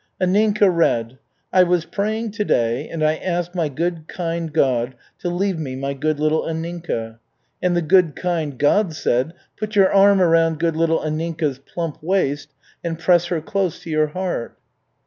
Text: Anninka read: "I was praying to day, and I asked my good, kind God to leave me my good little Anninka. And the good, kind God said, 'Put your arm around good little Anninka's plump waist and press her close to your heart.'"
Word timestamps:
Anninka 0.19 0.67
read: 0.67 1.19
"I 1.53 1.61
was 1.61 1.85
praying 1.85 2.31
to 2.31 2.43
day, 2.43 2.89
and 2.89 3.03
I 3.05 3.17
asked 3.17 3.53
my 3.53 3.69
good, 3.69 4.07
kind 4.07 4.51
God 4.51 4.95
to 5.19 5.29
leave 5.29 5.59
me 5.59 5.75
my 5.75 5.93
good 5.93 6.19
little 6.19 6.41
Anninka. 6.41 7.19
And 7.61 7.77
the 7.77 7.83
good, 7.83 8.15
kind 8.15 8.57
God 8.57 8.95
said, 8.95 9.35
'Put 9.57 9.75
your 9.75 9.93
arm 9.93 10.19
around 10.19 10.57
good 10.59 10.75
little 10.75 11.01
Anninka's 11.01 11.59
plump 11.59 11.99
waist 12.01 12.49
and 12.83 12.97
press 12.97 13.25
her 13.27 13.41
close 13.41 13.79
to 13.83 13.91
your 13.91 14.07
heart.'" 14.07 14.57